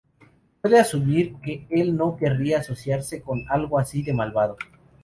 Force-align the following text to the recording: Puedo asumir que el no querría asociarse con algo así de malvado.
Puedo 0.63 0.77
asumir 0.79 1.35
que 1.43 1.67
el 1.69 1.95
no 1.95 2.17
querría 2.17 2.57
asociarse 2.57 3.21
con 3.21 3.45
algo 3.49 3.77
así 3.77 4.01
de 4.01 4.13
malvado. 4.15 4.57